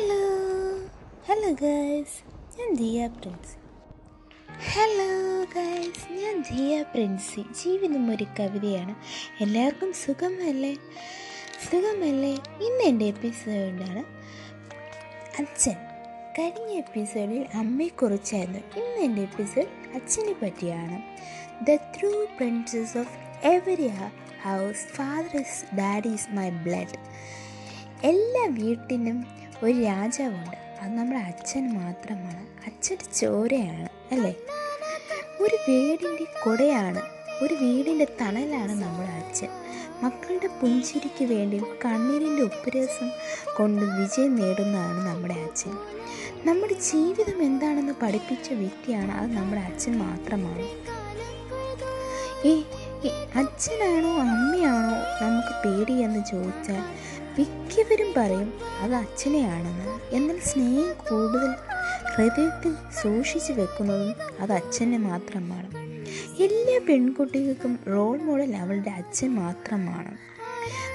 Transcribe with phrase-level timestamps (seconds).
[0.00, 0.36] Hello
[1.28, 3.56] hello guys ഞാൻ Diya Princy.
[4.72, 7.40] Hello guys ഞാൻ ദിയ പ്രിൻസി.
[7.40, 8.94] ജീവിതം ഒരു കവിതയാണ്.
[9.42, 10.74] എല്ലാവർക്കും സുഖമല്ലേ?
[11.70, 12.32] സുഖമല്ലേ?
[12.34, 14.04] ഇന്ന് എന്റെ എപ്പിസോഡാണ്
[15.42, 15.76] അച്ഛൻ.
[16.38, 21.02] കഴിഞ്ഞ എപ്പിസോഡിൽ അമ്മയെക്കുറിച്ചായിരുന്നു ഇന്ന് എന്റെ എപ്പിസോഡ് അച്ഛനെ പറ്റിയാണ്.
[21.64, 23.88] The true princess of every
[24.44, 26.98] house father is daddy is my blood
[28.06, 30.56] എല്ലാ വീട്ടിനും ഒരു രാജാവുണ്ട്.
[30.80, 32.40] അത് നമ്മുടെ അച്ഛൻ മാത്രമാണ്.
[32.66, 34.34] അച്ഛന്റെ ചോരയാണ് അല്ലേ?
[35.40, 37.02] ഒരു വീടിന്റെ കൊടയാണ്
[37.42, 39.48] ഒരു വീടിന്റെ തണലാണ് നമ്മുടെ അച്ഛൻ.
[40.02, 43.10] മക്കളുടെ പുഞ്ചിരിക്ക് വേണ്ടി കണ്ണീരിന്റെ ഉപ്പുരസം
[43.56, 45.72] കൊണ്ട് വിജയം നേടുന്നതാണ് നമ്മുടെ അച്ഛൻ.
[46.44, 50.62] നമ്മുടെ ജീവിതം എന്താണെന്ന് പഠിപ്പിച്ച വ്യക്തിയാണ് അത് നമ്മുടെ അച്ഛൻ മാത്രമാണ്.
[52.48, 52.62] ഈ
[53.34, 60.14] അച്ഛനാണോ അമ്മയാണോ നമുക്ക് പേടിയെന്ന് ചോദിച്ചാൽ മിക്കവരും പറയും അത് അച്ഛനെയാണെന്ന്.
[60.14, 61.54] എന്നാൽ സ്നേഹം കൂടുതൽ
[62.14, 65.70] ഹൃദയത്തിൽ സൂക്ഷിച്ചു വെക്കുന്നതും അത് അച്ഛനെ മാത്രമാണ്.
[66.42, 70.10] എല്ലാ പെൺകുട്ടികൾക്കും റോൾ മോഡൽ അവളുടെ അച്ഛൻ മാത്രമാണ്.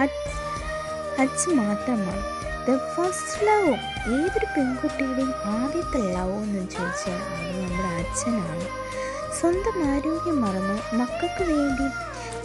[0.00, 2.38] അച്ഛ- അച്ഛൻ മാത്രമാണ്.
[2.66, 3.74] ദ ഫസ്റ്റ് ലവ്
[4.14, 8.68] ഏതൊരു പെൺകുട്ടിയുടെയും ആദ്യത്തെ ലവ് എന്ന് ചോദിച്ചാൽ അത് നമ്മുടെ അച്ഛനാണ്.
[9.40, 11.88] സ്വന്തം ആരോഗ്യം മറന്ന് മക്കൾക്ക് വേണ്ടി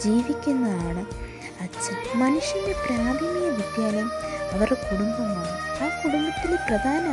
[0.02, 1.33] ജീവിക്കുന്നതാണ്
[1.64, 4.10] അച്ഛൻ മനുഷ്യന്റെ പ്രാഥമിക വിദ്യാലയം
[4.52, 5.52] അവരുടെ കുടുംബമാണ്.
[5.82, 7.04] ആ കുടുംബത്തിലെ പ്രധാന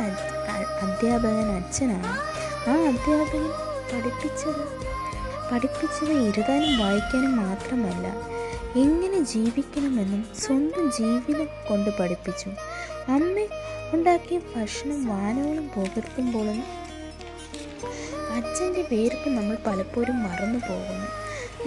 [0.86, 2.12] അധ്യാപകൻ അച്ഛനാണ്.
[2.70, 3.44] ആ അധ്യാപകൻ
[3.92, 4.62] പഠിപ്പിച്ചത്
[5.52, 8.06] പഠിപ്പിച്ചത് എഴുതാനും വായിക്കാനും മാത്രമല്ല
[8.76, 12.50] എങ്ങനെ ജീവിക്കണമെന്നും സ്വന്തം ജീവിതം കൊണ്ട് പഠിപ്പിച്ചു.
[13.08, 13.36] അമ്മ
[13.94, 16.60] ഉണ്ടാക്കിയ ഭക്ഷണം വാനോളം പുകർത്തുമ്പോഴും
[18.36, 21.08] അച്ഛന്റെ പേർക്ക് നമ്മൾ പലപ്പോഴും മറന്നു പോകുന്നു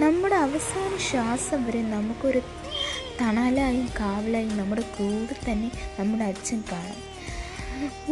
[0.00, 2.40] നമ്മുടെ അവസാന ശ്വാസം വരെ നമുക്കൊരു
[3.20, 7.02] തണലായും കാവലായും നമ്മുടെ കൂടെ തന്നെ നമ്മുടെ അച്ഛൻ കാണും.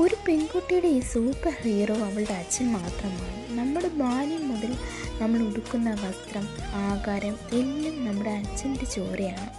[0.03, 3.59] ഒരു പെൺകുട്ടിയുടെ ഈ സൂപ്പർ ഹീറോ അവളുടെ അച്ഛൻ മാത്രമാണ്.
[3.59, 4.73] നമ്മുടെ ബാല്യം മുതൽ
[5.21, 6.47] നമ്മൾ ഉടുക്കുന്ന വസ്ത്രം
[6.89, 9.51] ആകാരം എല്ലാം നമ്മുടെ അച്ഛന്റെ ചോരയാണ്.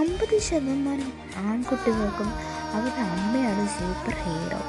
[0.00, 1.10] അമ്പത് ശതമാനം
[1.48, 2.30] ആൺകുട്ടികൾക്കും
[2.74, 4.60] അവരുടെ അമ്മയാണ് സൂപ്പർ ഹീറോ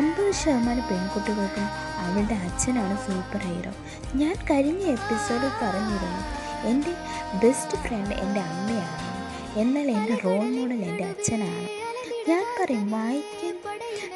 [0.00, 1.68] അമ്പത് ശതമാനം പെൺകുട്ടികൾക്കും
[2.04, 3.72] അവളുടെ അച്ഛനാണ് സൂപ്പർ ഹീറോ
[4.20, 6.22] ഞാൻ കഴിഞ്ഞ എപ്പിസോഡിൽ പറഞ്ഞിരുന്നു
[6.70, 6.92] എന്റെ
[7.42, 9.06] ബെസ്റ്റ് ഫ്രണ്ട് എന്റെ അമ്മയാണ്.
[9.56, 11.68] എന്നാൽ എന്റെ റോൾ മോഡൽ എന്റെ അച്ഛനാണ്.
[12.28, 13.56] ഞാൻ പറയും വായിക്കാൻ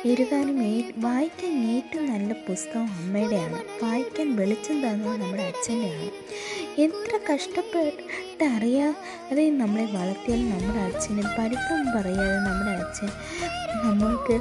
[0.07, 0.59] എഴുതാനും
[0.97, 3.85] വായിക്കാൻ ഏറ്റവും നല്ല പുസ്തകം അമ്മയുടെയാണ്.
[3.85, 6.11] വായിക്കാൻ വെളിച്ചം തന്നത് നമ്മുടെ അച്ഛന്റെയാണ്.
[6.81, 13.09] എത്ര കഷ്ടപ്പെട്ട് അറിയാതെ നമ്മളെ വളർത്തിയാലും നമ്മുടെ അച്ഛന് പഠിത്തം പറയാതെ നമ്മുടെ അച്ഛൻ
[13.85, 14.33] നമ്മൾക്ക്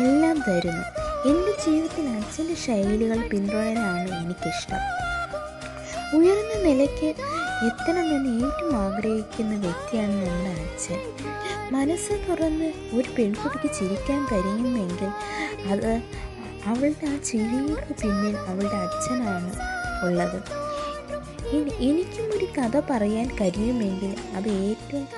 [0.00, 0.86] എല്ലാം തരുന്നു.
[1.28, 5.06] എന്റെ ജീവിതത്തിൽ അച്ഛന്റെ ശൈലികൾ പിന്തുടരാനാണ് എനിക്കിഷ്ടം.
[6.18, 10.98] ഉയർന്ന നിലയ്ക്ക് എത്തണമെന്ന് ഏറ്റവും ആഗ്രഹിക്കുന്ന വ്യക്തിയാണ് നമ്മുടെ അച്ഛൻ.
[11.70, 15.08] മനസ്സ് തുറന്ന് ഒരു പെൺകുട്ടിക്ക് ചിരിക്കാൻ കഴിയുമെങ്കിൽ
[15.68, 16.02] അത്
[16.66, 19.52] അവളുടെ ആ ചിരിയുടെ പിന്നിൽ അവളുടെ അച്ഛനാണ്
[20.06, 20.42] ഉള്ളത്.
[21.56, 25.08] എനി- എനിക്കും ഒരു കഥ പറയാൻ കഴിയുമെങ്കിൽ അത് ഏറ്റവും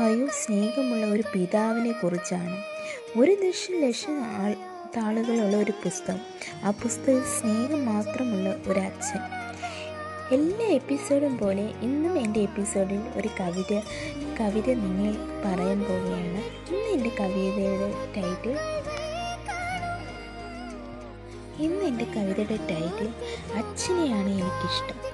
[0.00, 2.56] ഭയവും സ്നേഹമുള്ള ഒരു പിതാവിനെ കുറിച്ചാണ്.
[3.18, 4.54] ഒരു ദശം ലക്ഷം ആൾ
[4.96, 6.18] താളുകളുള്ള ഒരു പുസ്തകം.
[6.64, 9.41] ആ പുസ്തകത്തിൽ സ്നേഹം മാത്രമുള്ള ഒരു അച്ഛൻ.
[10.30, 13.80] എല്ലാ എപ്പിസോഡും പോലെ ഇന്നും എന്റെ എപ്പിസോഡിൽ ഒരു കവിത
[14.40, 15.12] കവിത നിങ്ങൾ
[15.44, 16.38] പറയാൻ പോവുകയാണ്.
[16.68, 18.56] ഇന്ന് എന്റെ കവിതയുടെ ടൈറ്റിൽ
[21.62, 23.08] ഇന്ന് എന്റെ കവിതയുടെ ടൈറ്റിൽ
[23.54, 25.12] അച്ഛനെയാണ് എനിക്കിഷ്ടം.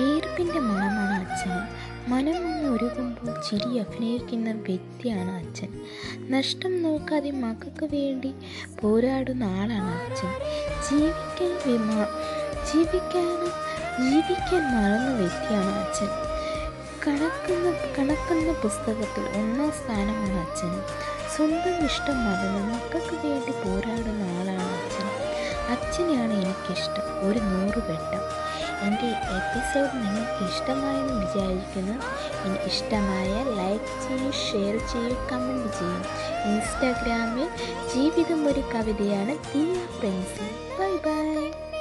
[0.00, 1.92] വീർപ്പിന്റെ മണമാണ് അച്ഛന്.
[2.10, 5.80] മനം ഒന്ന് ഒരുകുമ്പോൾ ചിരി അഭിനയിക്കുന്ന വ്യക്തിയാണ് അച്ഛൻ.
[6.30, 8.34] നഷ്ടം നോക്കാതെ മക്കൾക്ക് വേണ്ടി
[8.80, 10.28] പോരാടുന്ന ആളാണ് അച്ഛൻ.
[10.90, 12.06] ജീവിക്കാൻ വിമാ
[12.72, 13.52] ജീവിക്കാനും
[13.98, 16.08] ജീവിക്കാൻ മറന്ന വ്യക്തിയാണ് അച്ഛൻ.
[17.06, 20.82] കണക്കുന്ന കണക്കുന്ന പുസ്തകത്തിൽ ഒന്നാം സ്ഥാനമാണ് അച്ഛൻ.
[21.36, 25.06] സ്വന്തം ഇഷ്ടം മറന്ന് മക്കൾക്ക് വേണ്ടി പോരാടുന്ന ആളാണ് അച്ഛൻ.
[25.72, 28.22] അച്ഛനെയാണ് എനിക്കിഷ്ടം ഒരു നൂറ് വെട്ടം
[28.86, 31.96] എന്റെ എപ്പിസോഡ് നിങ്ങൾക്ക് ഇഷ്ടമായെന്ന് വിചാരിക്കുന്നു.
[32.64, 35.98] ഇഷ്ടമായ ലൈക്ക് ചെയ്യൂ ഷെയർ ചെയ്യൂ കമന്റ് ചെയ്യൂ.
[36.44, 37.48] ഇൻസ്റ്റാഗ്രാമിൽ
[37.94, 40.42] ജീവിതം ഒരു കവിതയാണ് ദിയ ഫ്രണ്ട്സ്.
[40.80, 41.71] Bye bye.